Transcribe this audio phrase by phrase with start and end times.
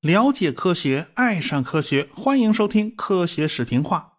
[0.00, 4.14] 了解科学，爱上科学，欢迎收听科学视频化。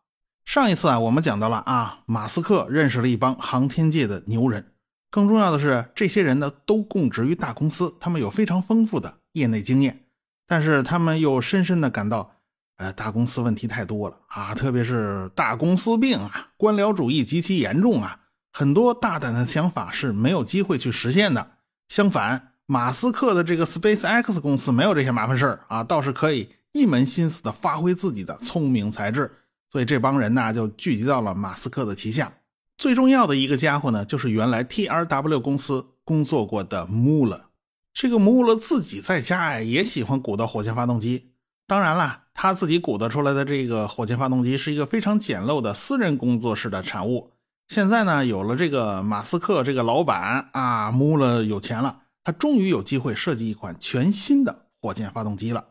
[0.45, 4.71] 上一次啊，我们讲到了啊，马斯克认识了一帮航天界的牛人。
[5.11, 10.05] 更重要的是，这些人呢都供职于大公司，他们有非常丰富的业内经验，
[10.47, 12.31] 但是他们又深深的感到，
[12.77, 18.21] 呃，大公司问题太多了啊，特别是大公司病啊，官僚主义极其严重啊，
[18.55, 21.53] 很多大胆的想法是没有机会去实现的。
[21.89, 29.31] 相反，马斯克的这个 Space X 公司没有这些麻烦事儿啊，倒是可以一门心思的发挥自己的聪明才智，
[29.71, 32.31] 所以这帮人呢就聚集到了马斯克的旗下。
[32.77, 37.45] 最重要的一个家伙呢，就是原来 TRW 公司工作过的穆勒。
[37.91, 41.31] 这个穆勒自己在家呀也喜欢鼓捣火箭发动机。
[41.65, 47.32] 当然了，他自己鼓捣出来的这个火箭发动机是一个非常简陋的私人工作室的产物。
[47.67, 55.65] 现在呢，有了这个马斯克这个老板啊，穆勒有钱了，他终于有机会设计一款全新的火箭发动机了。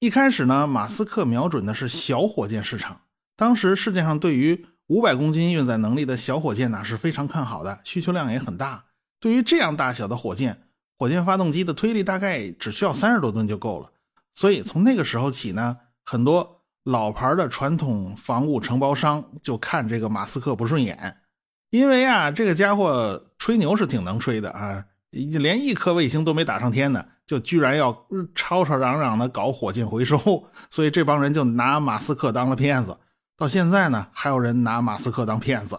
[0.00, 3.02] 一开始呢，马斯克瞄准的是小火箭市场。
[3.36, 8.84] 当时世界上对于五百公斤运载能力的小火箭呢是非常看好的，需求量也很大。
[9.20, 10.62] 对于这样大小的火箭，
[10.98, 13.90] 火箭发动机的推力大概只需要三十多吨就够了。
[14.34, 16.59] 所以从那个时候起呢，很多
[16.90, 21.16] 老牌的传统防务承包商就看这个马斯克不顺眼，
[21.70, 30.18] 因为啊，这个家伙吹牛是挺能吹的啊，连一颗卫星都没打上天呢，就居然要吵吵嚷嚷的搞火箭回收，
[30.68, 32.98] 所以这帮人就拿马斯克当了骗子。
[33.36, 35.78] 到现在呢，还有人拿马斯克当骗子。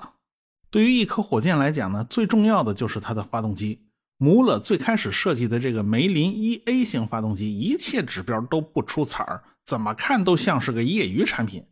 [0.70, 3.82] 对于一颗火箭来讲呢，最重要的就是它的发动机。
[4.18, 11.64] 穆勒最开始设计的这个梅林一 A 型发动机，一切指标都不出彩儿，怎么看都像是个业余产品。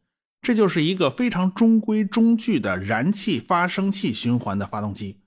[0.42, 5.20] 这就是一个非常中规中矩的燃气发生器循环的发动机。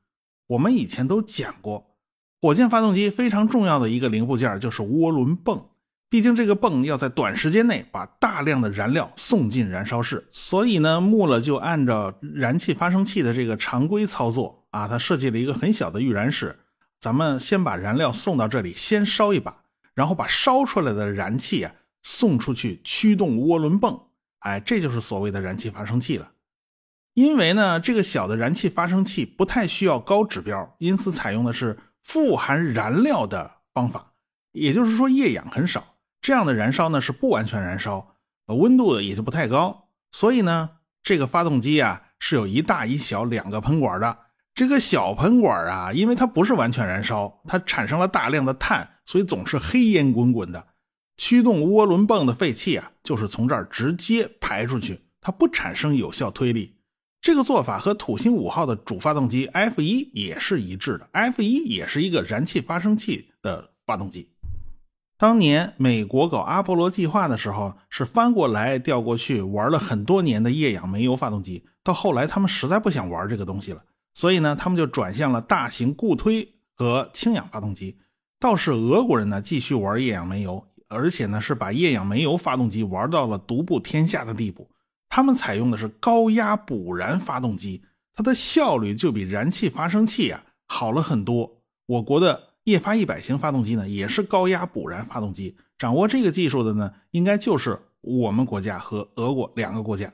[0.47, 1.99] 我们以前都讲过，
[2.41, 5.69] 火箭发动机非常重要的一个零部件就是涡轮泵。
[6.09, 16.59] 毕竟这个泵要在短时间内把大量的燃料送进燃烧室，所以呢，穆勒就按照燃气发生器的这个常规操作啊，他设计了一个很小的预燃室。
[16.99, 19.59] 咱们先把燃料送到这里，先烧一把，
[19.93, 24.09] 然后把烧出来的燃气啊送出去驱动涡轮泵。
[24.41, 26.33] 哎，这就是所谓的燃气发生器了。
[27.15, 34.13] 因为呢，这个小的燃气发生器不太需要高指标，因此采用的是富含燃料的方法，
[34.53, 35.97] 也就是说液氧很少。
[36.21, 40.71] 这样的燃烧呢是不完全燃烧，温度也就不太高，所以呢，
[41.03, 44.19] 这个发动机啊是有一大一小两个喷管的。
[44.55, 50.67] 这个小喷管啊，因为它不是完全燃烧，它产生了大量的碳，所以总是黑烟滚滚的。
[51.25, 56.75] 驱动涡轮泵的废气啊，就是从这儿直接排出去，它不产生有效推力。
[57.21, 64.31] 这个做法和土星五号的主发动机 F 一也是一致的，F 一也是一个燃气发生器的发动机。
[65.17, 71.65] 当年美国搞阿波罗计划的时候，是翻过来调过去玩了很多年的液氧煤油发动机。
[71.85, 73.81] 到后来，他们实在不想玩这个东西了，
[74.15, 77.97] 所以呢，他们就转向了大型固推和氢氧发动机。
[78.41, 84.71] 倒是俄国人呢，继续玩液氧煤油，而且呢，是把液氧煤油发动机玩到了独步天下的地步。
[85.09, 87.83] 他们采用的是高压补燃发动机，
[88.15, 91.63] 它的效率就比燃气发生器啊好了很多。
[91.87, 92.49] 我国的。
[92.65, 95.57] 液发一百型发动机呢，也是高压补燃发动机。
[95.77, 100.13] 掌握这个技术的呢，应该就是我们国家和俄国两个国家。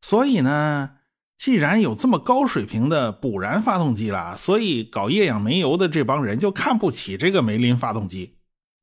[0.00, 0.92] 所以呢，
[1.36, 8.36] 既然有这么高水平的补燃发动机了，所以搞液氧煤油的这帮人就看不起这个梅林发动机。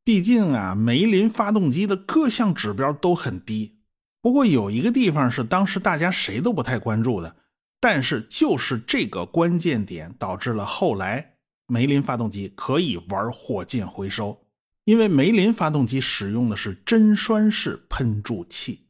[0.07, 3.81] 毕竟啊，梅林发动机的各项指标都很低。
[4.21, 7.35] 不过有一个地方是当时大家谁都不太关注的，
[7.81, 11.33] 但是就是这个关键点导致了后来。
[11.67, 14.45] 梅林发动机可以玩火箭回收，
[14.85, 18.87] 因为梅林发动机使用的是真栓式喷注器。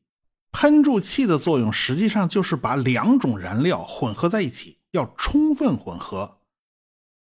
[0.52, 6.42] 喷注器的作用实际上就是把两种燃料混合在一起，要充分混合。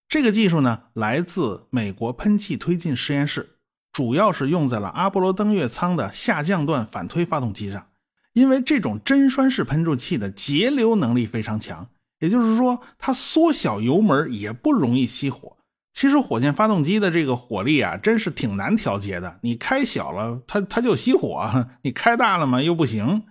[0.08, 3.58] 这个技术呢，来自美国喷气推进实验室，
[3.92, 7.86] 主要是用在了阿波罗登月舱的下降段反推发动机上。
[8.32, 11.86] 因为这种真栓式喷注器的节流能力非常强。
[12.20, 15.56] 也就是说，它缩小油门也不容易熄火。
[15.92, 19.38] 其实火箭发动机的这个火力啊，真是挺难调节的。
[19.42, 21.44] 你开小了，它它就熄火；
[21.82, 23.24] 你开大了嘛，又不行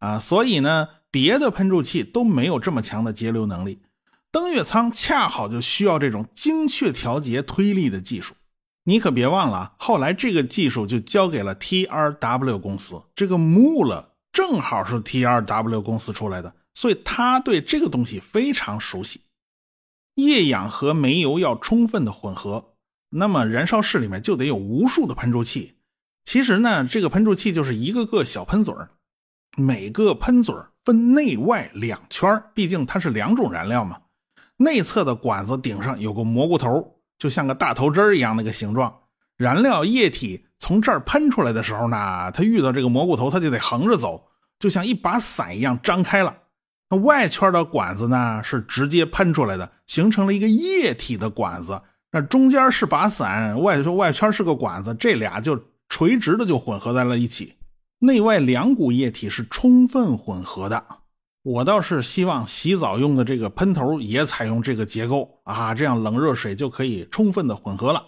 [0.00, 0.18] 啊。
[0.18, 3.80] 所以呢，别的喷注器都没有这么强的节流能力。
[4.30, 8.34] 登月舱恰好就需要这种精确调节推力的技术。
[8.84, 13.02] 你可别忘了，后来这个技术就交给了 TRW 公司。
[13.14, 16.54] 这个 Mula 正好是 TRW 公司出来的。
[16.74, 19.20] 所以他对这个东西非常熟悉。
[20.14, 22.72] 液氧和煤油要充分的混合，
[23.10, 25.74] 那么燃烧室里面就得有无数的喷注器。
[26.24, 28.88] 其实呢，这个喷注器就是一个个小喷嘴儿，
[29.58, 34.00] 每个喷嘴儿分内外两圈儿毕竟它是两种燃料嘛。
[34.56, 38.92] 内侧的管子顶上有个蘑菇头，就像个大头针一样那个形状。
[39.36, 44.24] 燃料液体从这儿喷出来的时候呢，它遇到这个蘑菇头，它就得横着走，
[44.58, 46.36] 就像一把伞一样张开了。
[46.90, 51.80] 那外圈的管子呢，是直接喷出来的，形成了一个液体的管子。
[52.10, 55.56] 那中间是把伞，外外圈是个管子，这俩就
[55.88, 57.54] 垂直的就混合在了一起。
[58.00, 60.84] 内外两股液体是充分混合的。
[61.42, 68.04] 我倒是希望洗澡用的这个喷头也采用这个结构啊，这样冷热水就可以充分的混合了。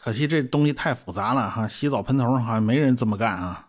[0.00, 3.68] 可惜这东西太复杂了哈，洗澡喷头好像没人这么干啊。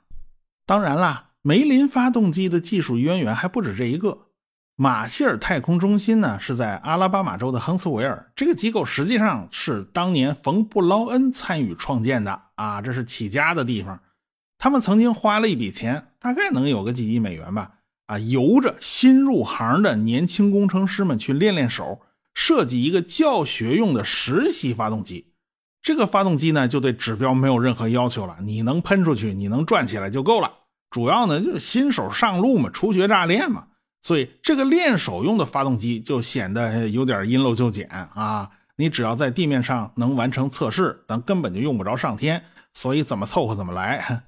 [0.65, 4.27] 当然啦，梅林发动机的技术渊源还不止这一个。
[4.75, 13.99] 马歇尔太空中心呢是在阿拉巴马州的亨斯维尔，这个机构实际上是当年冯布劳恩参与创建的啊，这是起家的地方。
[14.57, 17.71] 他们曾经花了一笔钱，大概能有个几亿美元吧，
[18.05, 22.01] 啊，由着新入行的年轻工程师们去练练手，
[22.33, 25.33] 设计一个教学用的实习发动机。
[25.81, 30.51] 这个发动机呢，就对指标没有任何要求了，你能喷出去，你能转起来就够了。
[30.89, 33.65] 主要呢就是新手上路嘛，初学乍练嘛。
[34.01, 38.49] 所以这个练手用的发动机就显得有点因陋就简啊！
[38.75, 42.43] 你只要在地面上能完成测试，咱根本就用不着上天。
[42.73, 44.23] 所以怎么凑合怎么来。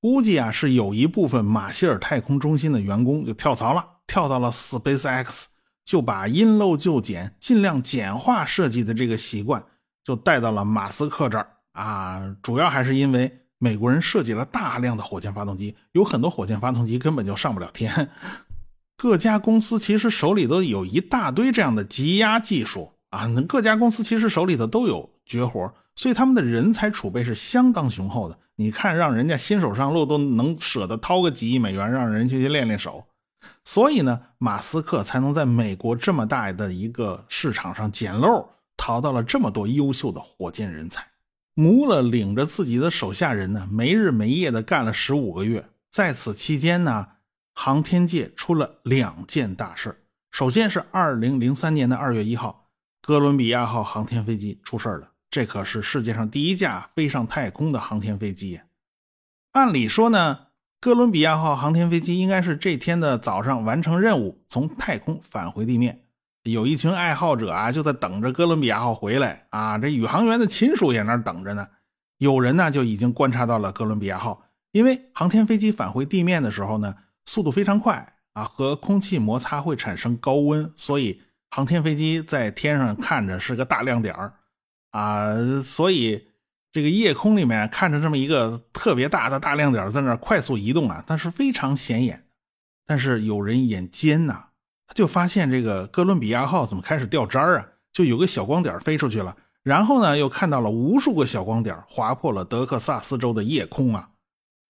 [0.00, 5.44] 估计啊是有一部分马歇尔太空中心的员工就跳槽了，跳到了 SpaceX，
[5.84, 9.62] 就把因陋就简、尽量简化设计的这个习惯
[10.02, 12.34] 就带到了马斯克这儿啊。
[12.42, 18.08] 主要还是因为美国人设计了大量的火箭发动机，有很多火箭发动机根本就上不了天。
[18.96, 28.38] 各家公司其实手里都有一大堆这样的积压技术啊，各家公司其实手里头都有绝活，所以他们的人才储备是相当雄厚的。
[28.60, 33.06] 你看，让人家新手上路都能舍得掏个几亿美元，让人去去练练手。
[33.64, 41.02] 所以呢，马斯克才能在美国这么大的一个市场上捡漏，淘到了这么多优秀的火箭人才。
[41.54, 47.06] 穆勒领着自己的手下人呢，没日没夜的干了十五个月，在此期间呢。
[47.54, 52.68] 航天界出了两件大事首先是二零零三年的二月一号，
[53.00, 55.08] 哥伦比亚号航天飞机出事了。
[55.30, 58.60] 这可是世界上第一架飞上太空的航天飞机。
[59.52, 60.46] 按理说呢，
[60.80, 66.02] 哥伦比亚号航天飞机应该是这天的早上完成任务，从太空返回地面。
[66.42, 69.78] 有一群爱好者啊，就在等着哥伦比亚号回来啊。
[69.78, 71.68] 这宇航员的亲属也那等着呢。
[72.18, 74.42] 有人呢就已经观察到了哥伦比亚号，
[74.72, 76.94] 因为航天飞机返回地面的时候呢。
[77.26, 84.32] 速度非常快啊，和空气摩擦会产生高温，所以航天飞机在天上看着是个大亮点儿
[84.90, 86.28] 啊，所以
[86.72, 92.26] 这个夜空里面看着这么一个特别大的大亮点在那快速移动啊，它是非常显眼。
[92.86, 94.46] 但是有人眼尖呐，
[94.86, 97.66] 他就发现这个哥伦比亚号怎么开始掉渣啊？
[97.92, 104.10] 就有个小光点飞出去了，然后呢又看到了无数个小光点划破了德克萨斯州的夜空啊。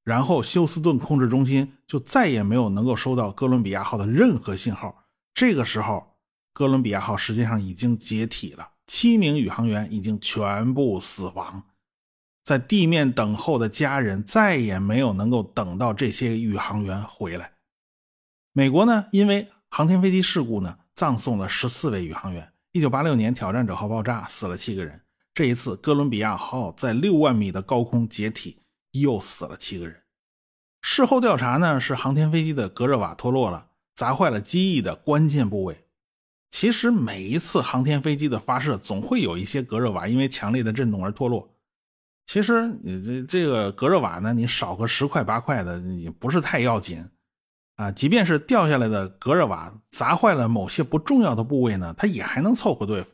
[0.02, 5.04] 然后休斯顿控制中心就再也没有能够收到哥伦比亚号的任何信号。
[5.34, 6.16] 这个时候，
[6.52, 11.62] 哥伦比亚号实际上已经解体了，七名宇航员已经全部死亡，
[12.42, 17.52] 在地面等候的家人再也没有能够等到这些宇航员回来。
[18.52, 22.52] 美国呢，因为航天飞机事故呢，葬送了十四位宇航员。
[22.72, 25.00] 一九八六年挑战者号爆炸，死了七个人。
[25.32, 28.64] 这一次，哥伦比亚号在六万米的高空解体。
[28.90, 30.02] 又死了七个人。
[30.82, 35.84] 事后调查呢，是航天飞机的隔热瓦脱落了，砸坏了机翼的关键部位。
[36.50, 41.48] 其实每一次航天飞机的发射，总会有一些隔热瓦因为强烈的震动而脱落。
[42.26, 47.04] 其实你这这个隔热瓦呢，你少个十块八块的也不是太要紧
[47.76, 47.90] 啊。
[47.90, 53.10] 即便是掉下来的隔热瓦砸坏了某些不重要的部位呢，它也还能凑合对付。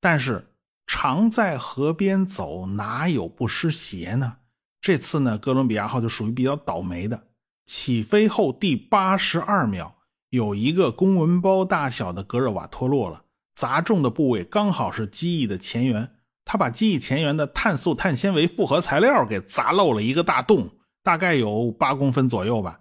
[0.00, 0.54] 但是
[0.86, 4.38] 常在河边走，哪有不湿鞋呢？
[4.80, 7.28] 这次呢，哥伦比亚号就属于比较倒霉的。
[7.66, 9.94] 起飞后第八十二秒，
[10.30, 20.70] 有一个公文包大小的隔热瓦脱落了，砸中的部位刚好是机翼的前缘，它把机翼前缘的碳素碳纤维复合材料给砸漏了一个大洞，
[21.02, 22.80] 大概有八公分左右吧。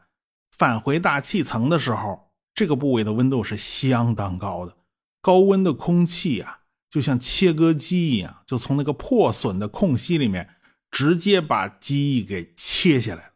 [0.55, 4.75] 返回大气层的时候，这个部位的温度是相当高的，
[5.21, 10.49] 高温的空气啊，就像切割机一样，就从那个破损的空隙里面。
[10.91, 13.28] 直接把机翼给切下来，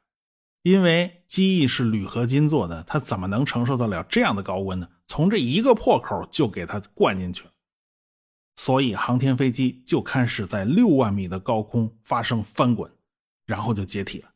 [0.63, 4.87] 因为机翼是铝合金做的，它怎么能承受得了这样的高温呢？
[5.05, 7.51] 从这一个破口就给它灌进去了。
[8.55, 12.89] 所以航天飞机就开始在六万米的高空发生翻滚，
[13.45, 14.29] 然后就解体了。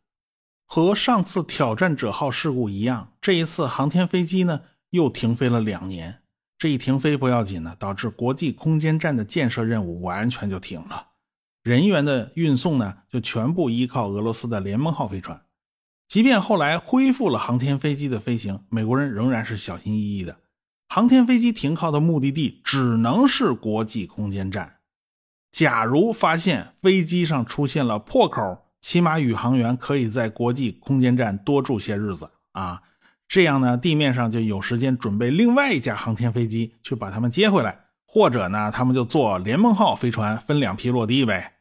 [0.65, 6.23] 和上次挑战者号事故一样，这一次航天飞机呢又停飞了两年。
[6.57, 11.07] 这一停飞不要紧呢，导致国际空间站的建设任务完全就停了，
[11.63, 15.41] 人员的运送呢就全部依靠俄罗斯的联盟号飞船。
[16.07, 20.37] 即便后来恢复了航天飞机的飞行，美国人仍然是小心翼翼的。
[20.87, 24.77] 航天飞机停靠的目的地只能是国际空间站。
[25.51, 28.41] 假如发现飞机上出现了破口，
[28.79, 32.81] 起码宇航员可以在国际空间站多住些日子啊，
[33.27, 41.56] 这样呢，地面上就有时间准备另外一架航天飞机去把他们接回来，或者呢，他们就坐联盟号飞船分两批落地呗。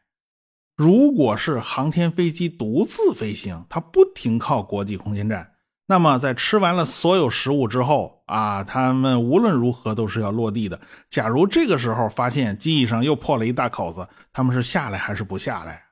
[0.76, 5.52] 如果是航天飞机独自飞行，它不停靠国际空间站，
[5.86, 10.78] 那么在吃完了所有食物之后啊，他们无论如何都是要落地的。
[11.08, 15.82] 假如这个时候发现机翼上又破了一大口子，他们是下来还是不下来？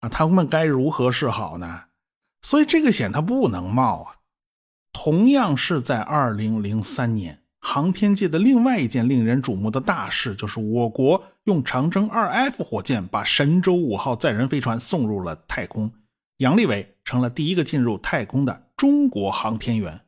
[0.00, 1.82] 啊，他们该如何是好呢？
[2.40, 4.16] 所以这个险他不能冒啊。
[4.92, 15.90] 同样是在二零零三年，航天界的另外一件令人瞩目的大事，就是我国用长征二 F 火箭把神舟五号载人飞船送入了太空，
[16.36, 20.02] 杨利伟成了第一个进入太空的中国航天员。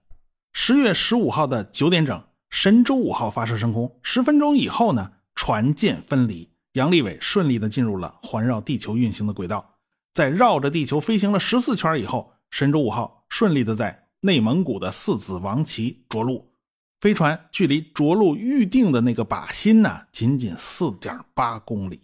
[0.53, 9.75] 十月十五号的九点整，神舟五号发射升空，十分钟以后呢，船舰分离，杨利伟顺利的进入了环绕地球运行的轨道。
[10.15, 16.48] 在绕着地球飞行了十四圈以后，神舟五号顺利的在内蒙古的四子王旗着陆。
[17.00, 22.00] 飞船距离着陆预定的那个靶心呢，仅仅四点八公里。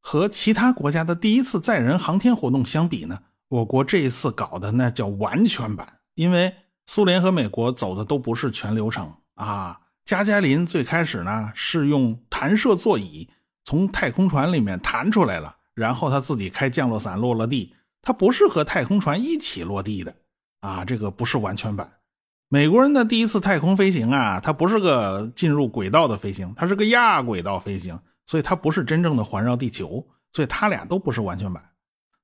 [0.00, 5.98] 和其他国家的第一次载人航天活动相比呢，我国这一次搞的那叫完全版。
[6.14, 6.54] 因为
[6.86, 9.80] 苏联和美国走的都不是全流程啊。
[10.04, 13.28] 加加林最开始呢是用弹射座椅
[13.64, 15.56] 从太空船里面弹出来了。
[15.74, 20.14] 然后他自己开降落伞落了地，他不是和太空船一起落地的
[20.60, 21.90] 啊，这个不是完全版。
[22.48, 31.62] 美国人的第一次太空飞行啊，它不是个进入轨道的飞行，它是个亚轨道飞行，所以它不是真正的环绕地球，所以它俩都不是完全版。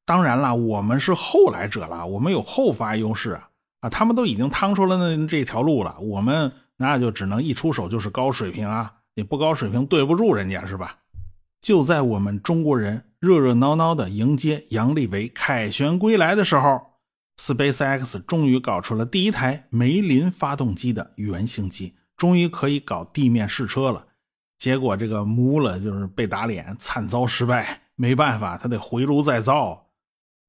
[0.05, 3.49] 当然了，我们是后来者了，我们有后发优势啊
[3.81, 10.99] 啊，他们都已经趟出了那这条路了，我们那就只能一出手就是高水平啊，你不高水平对不住人家是吧？
[11.61, 16.81] 就在我们中国人热热闹闹的迎接杨利伟凯旋归来的时候
[17.39, 24.07] ，SpaceX 终于搞出了第一台梅林发动机的原型机，终于可以搞地面试车了。
[24.59, 27.83] 结果这个木了就是被打脸，惨遭失败。
[27.95, 29.89] 没办法，他得回炉再造。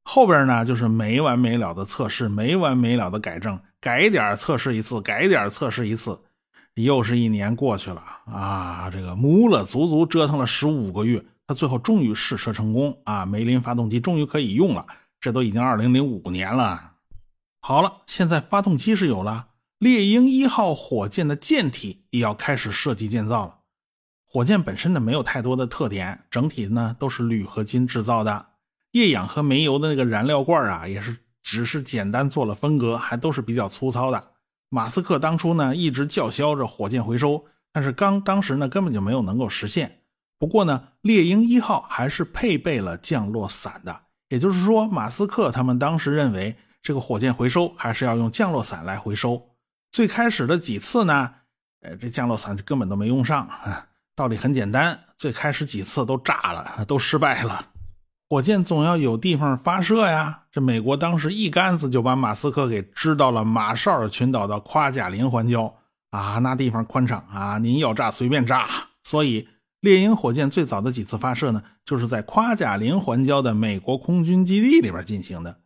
[0.03, 6.19] 后边呢就是没完没了的测试，没完没了的改正，改点测试一次，改点测试一次。
[6.75, 8.89] 又是一年过去了啊！
[8.89, 13.25] 这个木了足足折腾了十五个月，他最后终于试车成功啊！
[13.25, 14.85] 梅林发动机终于可以用了，
[15.23, 16.95] 这都已经二零零五年了。
[17.61, 19.47] 好了，现在发动机是有了，
[19.79, 23.59] 猎鹰一号火箭的舰体也要开始设计建造了。
[24.27, 28.47] 火箭本身呢没有太多的特点，整体呢都是铝合金制造的，
[28.91, 34.31] 液氧和煤油的那个燃料罐啊也是只是简单做了分隔，还都是比较粗糙的。
[34.67, 40.01] 马斯克当初呢一直叫嚣着火箭回收，但是刚当时呢根本就没有能够实现。
[40.37, 44.01] 不过呢，猎鹰一号还是配备了降落伞的，
[44.33, 49.39] 也就是说，马斯克他们当时认为这个火箭回收还是要用降落伞来回收。
[49.91, 51.35] 最开始的几次呢，
[51.81, 53.47] 呃，这降落伞根本都没用上。
[54.17, 57.63] 道理很简单，最开始几次都炸了，都失败了。
[58.27, 60.45] 火箭总要有地方发射呀！
[60.51, 65.71] 这美国当时一竿子就把马斯克给支到了马绍尔群岛的夸贾林环礁
[66.09, 68.67] 啊，那地方宽敞啊，您要炸随便炸。
[69.03, 69.47] 所以
[69.83, 75.57] 猎鹰火箭最早的几次发射呢，就是在夸贾林环礁的美国空军基地里边进行的。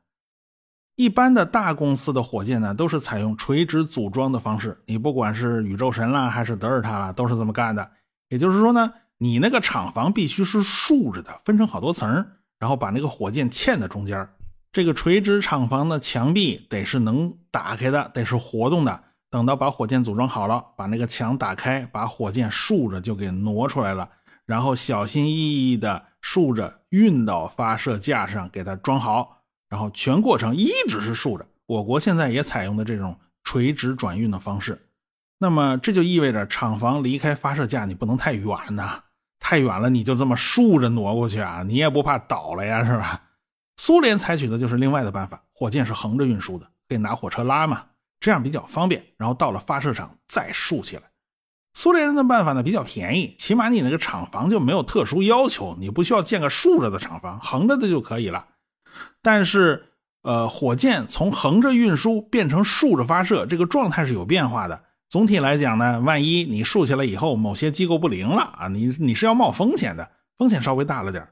[0.96, 7.92] 一般的大公司的火箭呢，都是采用垂直组装的方式，你不管是宇宙神啦，还是德尔塔啦，都是这么干的。
[8.30, 12.26] 也就是说呢，你那个厂房必须是竖着的，分成好多层。
[12.58, 14.28] 然后把那个火箭嵌在中间，
[14.72, 19.04] 这个垂直厂房的墙壁得是能打开的，得是活动的。
[19.30, 24.10] 等到把火箭组装好了，把那个墙打开，把火箭竖着就给挪出来了，
[24.46, 29.44] 然后小心翼翼的竖着运到发射架上，给它装好。
[29.70, 31.46] 然后全过程一直是竖着。
[31.66, 34.88] 我国现在也采用的这种垂直转运的方式。
[35.40, 39.04] 那么这就意味着厂房离开发射架你不能太远呐。
[39.40, 41.64] 太远了，你就这么竖着挪过去啊？
[41.64, 43.22] 你也不怕倒了呀，是吧？
[43.76, 47.84] 苏联采取的就是另外的办法，火箭是横着运输的，可以拿火车拉嘛，
[48.20, 49.04] 这样比较方便。
[49.18, 51.04] 然后到了发射场再竖起来。
[51.74, 58.48] 苏联人的办法呢比较便宜，起码你那个厂房就没有特殊要求，你不需要建个竖着的厂房，横着的就可以了。
[59.22, 59.86] 但是，
[60.24, 64.86] 呃，火箭从横着运输变成竖着发射，这个状态是有变化的。
[65.08, 71.28] 总体来讲呢，万一你竖起来以后，某些机构不灵了啊，你你是要冒风险的，风险稍微大了点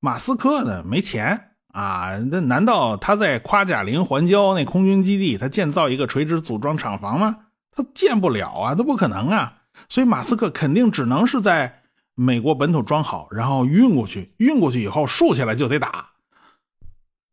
[0.00, 7.36] 马斯克呢没钱啊，那难道他在夸贾林环礁那空军基地他建造一个垂直组装厂房吗？
[7.70, 9.58] 他建不了啊，那不可能啊。
[9.88, 11.82] 所以马斯克肯定只能是在
[12.14, 16.10] 美国本土装好，然后运过去，运过去以后竖起来就得打。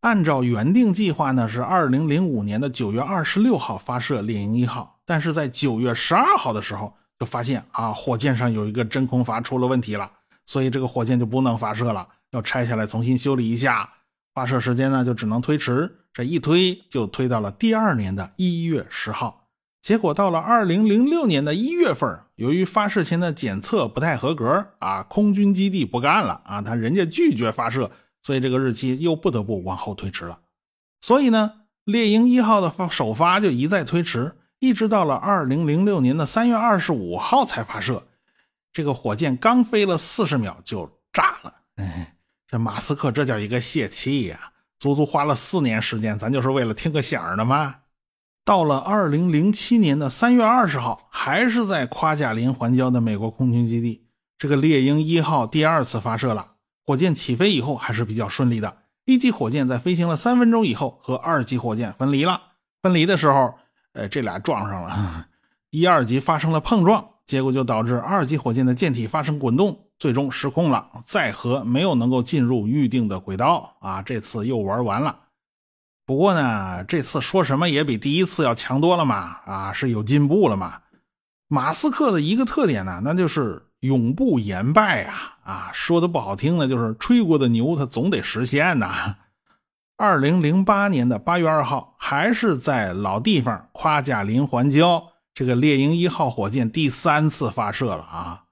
[0.01, 10.09] 按照原定计划呢，是二零零五年的九月二十六号发射猎鹰一号，但是在九月十二号的时候就发现啊，火箭上有一个真空阀出了问题了，
[10.45, 13.89] 所以这个火箭就不能发射了，要拆下来重新修理一下，
[14.37, 19.47] 发射时间呢就只能推迟，这一推就推到了第二年的一月十号。
[19.81, 27.89] 结果到了二零零六年的一月份，由于发射前的检测不太合格啊，空军基地不干了啊，他人家拒绝发射。
[28.21, 30.37] 所以这个日期又不得不往后推迟了，
[31.01, 31.53] 所以呢，
[31.85, 38.03] 猎鹰一号的发首发就一再推迟，一直到了二零零六年的三月二十五号才发射。
[38.71, 42.16] 这个火箭刚飞了四十秒就炸了，哎，
[42.47, 44.51] 这马斯克这叫一个泄气呀！
[44.79, 47.75] 足足花了四年时间，咱就是为了听个响儿的吗？
[48.45, 54.05] 到了二零零七年的三月二十号，还是在夸贾林环礁的美国空军基地，
[54.37, 56.53] 这个猎鹰一号第二次发射了。
[56.85, 58.77] 火箭起飞以后还是比较顺利的。
[59.03, 62.41] 一级火箭在飞行了三分钟以后和二级火箭分离了。
[62.81, 63.55] 分离的时候，
[63.93, 65.27] 呃，这俩撞上了，
[65.71, 74.01] 一二级发生了碰撞，结果就导致二级火箭的舰体发生滚动，最终失控了，载荷没有能够进入预定的轨道啊。
[74.01, 75.19] 这次又玩完了。
[76.05, 80.81] 不过呢，这次说什么也比第一次要强多了嘛，啊，是有进步了嘛。
[81.47, 85.37] 马斯克的一个特点呢，那就是永不言败啊。
[85.43, 89.15] 啊，说的不好听的，就是吹过的牛，它总得实现呐。
[89.97, 98.43] 二零零八年的八月二号，还是在老地方夸贾林环礁，这个猎鹰一号火箭第三次发射了啊。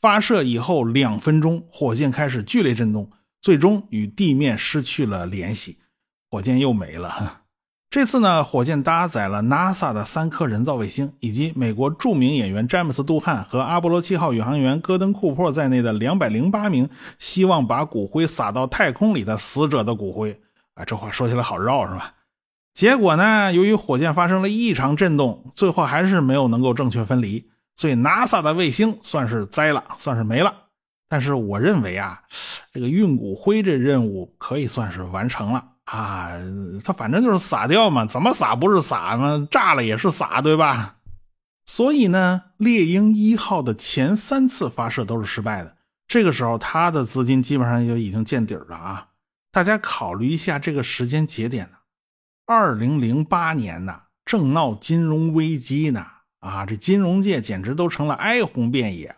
[0.00, 3.10] 发射以后两分钟，火箭开始剧烈震动，
[3.40, 5.78] 最终与地面失去了联系，
[6.30, 7.42] 火箭又没了。
[7.90, 20.40] 这次呢，火箭搭载了 NASA 的三颗人造卫星，以及美国著名演员詹姆斯·杜汉和阿波罗七号宇航员戈登·库珀在内的两百零八名希望把骨灰撒到太空里的死者的骨灰。
[20.74, 22.14] 啊，这话说起来好绕，是吧？
[22.72, 27.49] 结果呢，由于火箭发生了异常震动，最后还是没有能够正确分离，
[27.80, 30.54] 所以 NASA 的卫星算是栽了，算是没了。
[31.08, 32.20] 但是我认为啊，
[32.74, 35.66] 这个运骨灰这任务可以算是完成了。
[35.86, 36.28] 啊，
[36.84, 39.48] 它反正就是撒掉嘛，怎么撒不是撒吗？
[39.50, 40.96] 炸了也是撒，对吧？
[41.64, 45.78] 所以呢，猎鹰一号的前三次发射都是失败的。
[46.06, 49.06] 这个时候，它的资金基本上就已经见底了啊！
[49.50, 51.78] 大家考虑一下这个时间节点呢，
[52.44, 56.04] 二零零八年呢，正闹金融危机呢，
[56.40, 59.14] 啊，这金融界简直都成了哀鸿遍野。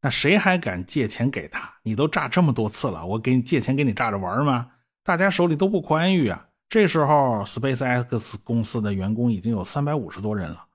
[0.00, 1.68] 那谁还敢借钱给他？
[1.82, 4.70] 你都炸这么多次了，我给你借钱给你炸着玩吗？
[5.02, 6.46] 大家手里都不宽裕啊！
[6.68, 10.66] 这时候，SpaceX 公司的员工已经有三百五十多人了。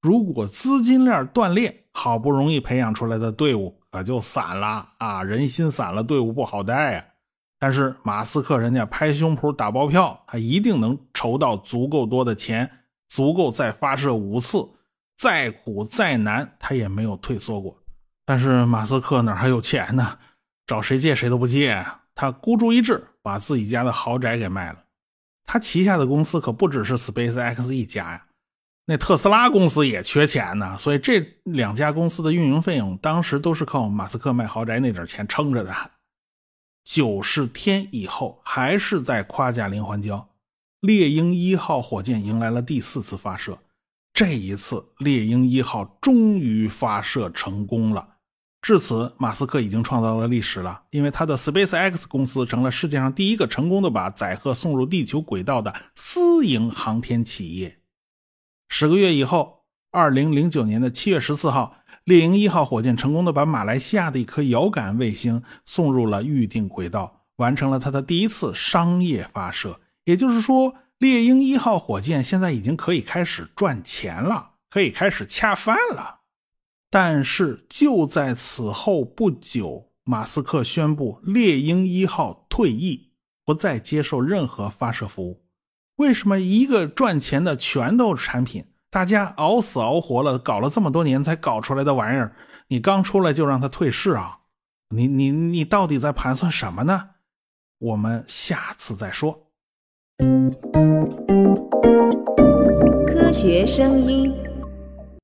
[0.00, 5.22] 如果资金链断裂，好不容易培养出来的队伍可就散了啊！
[5.22, 7.04] 人心散了，队伍不好带呀。
[7.58, 12.70] 但是马斯克人家拍胸脯打包票，他一定能筹到足够多的钱，
[13.10, 14.66] 足够再发射五次，
[15.20, 17.76] 再苦再难他也没有退缩过。
[18.24, 20.18] 但是马斯克哪还有钱呢？
[20.66, 23.06] 找谁借谁都不借，他孤注一掷。
[23.22, 24.82] 把自己家的豪宅给卖了，
[25.44, 28.26] 他旗下的公司可不只是 SpaceX 一家呀，
[28.86, 35.74] 那特斯拉公司也缺钱呢，所以这两家公司的运营费用当时都是靠马斯克卖豪宅那点钱撑着的。
[36.82, 40.24] 九十天以后，还是在夸贾林环礁，
[40.80, 43.58] 猎鹰一号火箭迎来了第四次发射，
[44.20, 48.16] 这一次猎鹰一号终于发射成功了。
[48.60, 57.78] 至此，马斯克已经创造了历史了，因为他的 SpaceX 公司成了世界上第一个成功的把载荷送入地球轨道的私营航天企业。
[58.68, 69.80] 十个月以后，二零零九年的七月十四号，猎鹰一号火箭成功的把马来西亚的一颗遥感卫星送入了预定轨道，完成了它的第一次商业发射。
[70.04, 76.20] 也就是说，猎鹰一号火箭现在已经可以开始赚钱了，可以开始恰饭了。
[76.90, 83.12] 但是就在此后不久，马斯克宣布猎鹰一号退役，
[83.46, 85.46] 不再接受任何发射服务。
[85.96, 92.36] 为什么一个赚钱的拳头产品大家熬死熬活了，搞了这么多年才搞出来的玩意儿，
[92.68, 94.40] 你刚出来就让它退市啊？
[94.90, 97.12] 你你你到底在盘算什么呢？
[97.78, 99.49] 我们下次再说。
[103.06, 104.49] 科学声音。